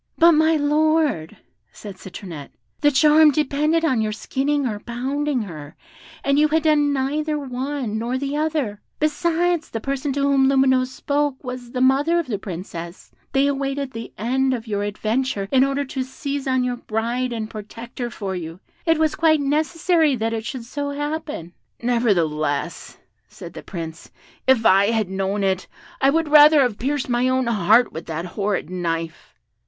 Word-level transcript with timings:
"But, 0.17 0.31
my 0.31 0.55
Lord," 0.55 1.37
said 1.71 1.97
Citronette, 1.99 2.49
"the 2.79 2.89
charm 2.89 3.29
depended 3.29 3.85
on 3.85 4.01
your 4.01 4.11
skinning 4.11 4.65
or 4.65 4.79
pounding 4.79 5.43
her, 5.43 5.75
and 6.23 6.39
you 6.39 6.47
had 6.47 6.63
done 6.63 6.91
neither 6.91 7.37
one 7.37 7.99
nor 7.99 8.17
the 8.17 8.35
other; 8.35 8.81
besides, 8.99 9.69
the 9.69 9.79
person 9.79 10.11
to 10.13 10.21
whom 10.23 10.47
Lumineuse 10.47 10.89
spoke 10.89 11.43
was 11.43 11.69
the 11.71 11.81
mother 11.81 12.17
of 12.17 12.25
the 12.25 12.39
Princess; 12.39 13.11
they 13.31 13.45
awaited 13.45 13.91
the 13.91 14.11
end 14.17 14.55
of 14.55 14.65
your 14.65 14.81
adventure 14.81 15.47
in 15.51 15.63
order 15.63 15.85
to 15.85 16.01
seize 16.01 16.47
on 16.47 16.63
your 16.63 16.77
bride 16.77 17.31
and 17.31 17.51
protect 17.51 17.99
her 17.99 18.09
for 18.09 18.35
you; 18.35 18.59
it 18.87 18.97
was 18.97 19.13
quite 19.13 19.39
necessary 19.39 20.15
that 20.15 20.33
it 20.33 20.45
should 20.47 20.65
so 20.65 20.89
happen." 20.89 21.53
"Nevertheless," 21.79 22.97
said 23.27 23.53
the 23.53 23.61
Prince, 23.61 24.09
"if 24.47 24.65
I 24.65 24.87
had 24.89 25.09
known 25.11 25.43
it, 25.43 25.67
I 26.01 26.09
would 26.09 26.29
rather 26.29 26.61
have 26.61 26.79
pierced 26.79 27.07
my 27.07 27.29
own 27.29 27.45
heart 27.45 27.91
with 27.93 28.07
that 28.07 28.25
horrid 28.25 28.67
knife!" 28.71 29.35